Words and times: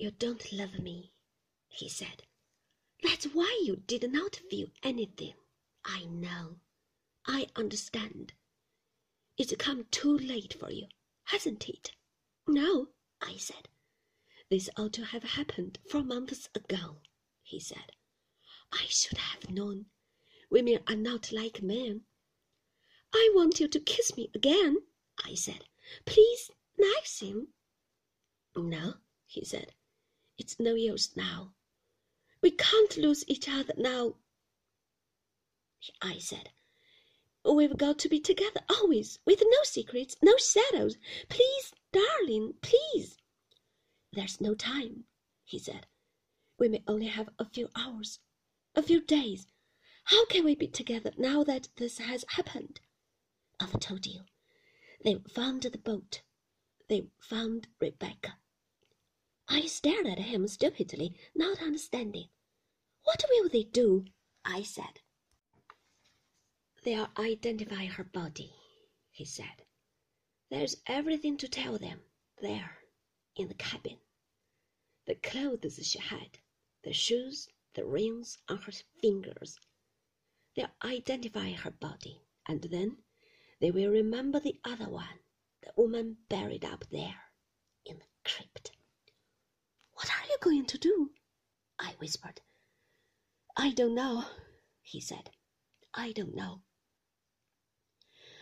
You 0.00 0.10
don't 0.12 0.50
love 0.50 0.78
me, 0.78 1.12
he 1.68 1.86
said. 1.86 2.22
That's 3.02 3.26
why 3.26 3.60
you 3.62 3.76
did 3.76 4.10
not 4.10 4.34
feel 4.34 4.68
anything. 4.82 5.34
I 5.84 6.06
know. 6.06 6.56
I 7.26 7.48
understand. 7.54 8.32
It's 9.36 9.54
come 9.58 9.84
too 9.90 10.16
late 10.16 10.54
for 10.54 10.70
you, 10.70 10.86
hasn't 11.24 11.68
it? 11.68 11.92
No, 12.46 12.88
I 13.20 13.36
said. 13.36 13.68
This 14.48 14.70
ought 14.78 14.94
to 14.94 15.04
have 15.04 15.22
happened 15.22 15.78
four 15.90 16.02
months 16.02 16.48
ago, 16.54 17.02
he 17.42 17.60
said. 17.60 17.92
I 18.72 18.86
should 18.88 19.18
have 19.18 19.50
known. 19.50 19.84
Women 20.48 20.78
are 20.88 20.96
not 20.96 21.30
like 21.30 21.60
men. 21.60 22.06
I 23.12 23.30
want 23.34 23.60
you 23.60 23.68
to 23.68 23.78
kiss 23.78 24.16
me 24.16 24.30
again, 24.34 24.78
I 25.22 25.34
said. 25.34 25.66
Please, 26.06 26.50
Maxim. 26.78 27.48
No, 28.56 28.94
he 29.26 29.44
said. 29.44 29.74
It's 30.40 30.58
no 30.58 30.74
use 30.74 31.14
now. 31.18 31.52
We 32.40 32.50
can't 32.50 32.96
lose 32.96 33.28
each 33.28 33.46
other 33.46 33.74
now. 33.76 34.14
I 36.00 36.16
said. 36.16 36.48
We've 37.44 37.76
got 37.76 37.98
to 37.98 38.08
be 38.08 38.20
together 38.20 38.62
always, 38.70 39.18
with 39.26 39.42
no 39.44 39.62
secrets, 39.64 40.16
no 40.22 40.38
shadows. 40.38 40.96
Please, 41.28 41.74
darling, 41.92 42.54
please. 42.62 43.18
There's 44.14 44.40
no 44.40 44.54
time, 44.54 45.04
he 45.44 45.58
said. 45.58 45.86
We 46.58 46.70
may 46.70 46.82
only 46.86 47.08
have 47.08 47.28
a 47.38 47.44
few 47.44 47.68
hours, 47.76 48.20
a 48.74 48.82
few 48.82 49.02
days. 49.02 49.46
How 50.04 50.24
can 50.24 50.42
we 50.42 50.54
be 50.54 50.68
together 50.68 51.12
now 51.18 51.44
that 51.44 51.68
this 51.76 51.98
has 51.98 52.24
happened? 52.28 52.80
I've 53.60 53.78
told 53.78 54.06
you. 54.06 54.22
They've 55.04 55.22
found 55.34 55.64
the 55.64 55.76
boat. 55.76 56.22
They've 56.88 57.10
found 57.20 57.68
Rebecca. 57.78 58.38
I 59.52 59.66
stared 59.66 60.06
at 60.06 60.20
him 60.20 60.46
stupidly, 60.46 61.18
not 61.34 61.60
understanding. 61.60 62.28
What 63.02 63.24
will 63.28 63.48
they 63.48 63.64
do? 63.64 64.04
I 64.44 64.62
said. 64.62 65.00
They'll 66.84 67.10
identify 67.18 67.86
her 67.86 68.04
body, 68.04 68.54
he 69.10 69.24
said. 69.24 69.66
There's 70.50 70.80
everything 70.86 71.36
to 71.38 71.48
tell 71.48 71.78
them 71.78 72.00
there 72.40 72.78
in 73.34 73.48
the 73.48 73.54
cabin. 73.54 73.98
The 75.06 75.16
clothes 75.16 75.84
she 75.84 75.98
had, 75.98 76.38
the 76.84 76.92
shoes, 76.92 77.48
the 77.74 77.84
rings 77.84 78.38
on 78.48 78.58
her 78.58 78.72
fingers. 79.00 79.58
They'll 80.54 80.70
identify 80.84 81.54
her 81.54 81.72
body, 81.72 82.22
and 82.46 82.62
then 82.62 82.98
they 83.58 83.72
will 83.72 83.90
remember 83.90 84.38
the 84.38 84.60
other 84.64 84.88
one, 84.88 85.18
the 85.62 85.72
woman 85.76 86.18
buried 86.28 86.64
up 86.64 86.84
there 86.90 87.32
in 87.84 87.98
the 87.98 88.06
crypt. 88.24 88.70
Going 90.40 90.66
to 90.66 90.78
do? 90.78 91.12
I 91.78 91.92
whispered. 91.98 92.40
I 93.56 93.72
don't 93.72 93.94
know, 93.94 94.24
he 94.82 95.00
said. 95.00 95.30
I 95.94 96.12
don't 96.12 96.34
know. 96.34 96.62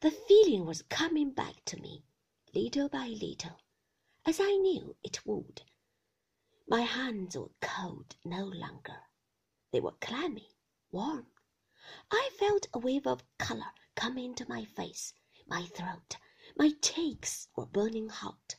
The 0.00 0.10
feeling 0.10 0.64
was 0.64 0.82
coming 0.82 1.32
back 1.32 1.64
to 1.66 1.76
me, 1.80 2.04
little 2.54 2.88
by 2.88 3.06
little, 3.08 3.60
as 4.24 4.40
I 4.40 4.56
knew 4.56 4.96
it 5.04 5.24
would. 5.26 5.62
My 6.66 6.80
hands 6.80 7.36
were 7.36 7.50
cold 7.60 8.16
no 8.24 8.44
longer. 8.44 9.02
They 9.70 9.80
were 9.80 9.92
clammy, 10.00 10.56
warm. 10.90 11.26
I 12.10 12.30
felt 12.38 12.68
a 12.72 12.78
wave 12.78 13.06
of 13.06 13.22
color 13.38 13.72
come 13.94 14.16
into 14.16 14.48
my 14.48 14.64
face, 14.64 15.12
my 15.46 15.66
throat, 15.66 16.16
my 16.56 16.70
cheeks 16.80 17.48
were 17.54 17.66
burning 17.66 18.08
hot. 18.08 18.56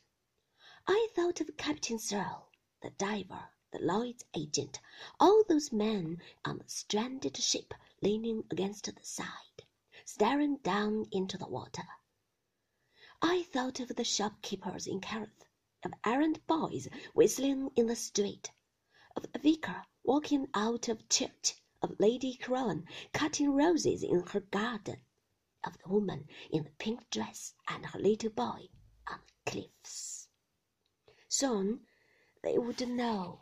I 0.88 1.08
thought 1.16 1.42
of 1.42 1.58
Captain 1.58 1.98
Searle, 1.98 2.50
the 2.84 2.92
diver, 2.92 3.50
the 3.72 3.80
Lloyd's 3.80 4.26
agent, 4.36 4.80
all 5.18 5.44
those 5.48 5.72
men 5.72 6.22
on 6.44 6.58
the 6.58 6.68
stranded 6.68 7.38
ship 7.38 7.74
leaning 8.02 8.44
against 8.52 8.86
the 8.86 9.04
side 9.04 9.64
staring 10.06 10.58
down 10.58 11.08
into 11.12 11.38
the 11.38 11.48
water. 11.48 11.88
I 13.22 13.44
thought 13.44 13.80
of 13.80 13.88
the 13.96 14.04
shopkeepers 14.04 14.86
in 14.86 15.00
Kerrith, 15.00 15.46
of 15.86 15.94
errand 16.06 16.46
boys 16.46 16.90
whistling 17.14 17.72
in 17.78 17.88
the 17.88 17.96
street, 17.96 18.52
of 19.16 19.32
the 19.32 19.40
vicar 19.40 19.86
walking 20.04 20.50
out 20.54 20.90
of 20.90 21.08
church, 21.08 21.56
of 21.82 21.98
Lady 22.00 22.36
Crowan 22.36 22.86
cutting 23.14 23.54
roses 23.54 24.04
in 24.04 24.28
her 24.28 24.42
garden, 24.42 25.06
of 25.64 25.78
the 25.78 25.88
woman 25.88 26.28
in 26.52 26.66
the 26.66 26.72
pink 26.72 27.10
dress 27.10 27.54
and 27.70 27.86
her 27.86 28.00
little 28.00 28.30
boy 28.30 28.68
on 29.08 29.22
the 29.26 29.52
cliffs. 29.52 30.28
Soon 31.30 31.88
they 32.44 32.58
would 32.58 32.88
know 32.90 33.40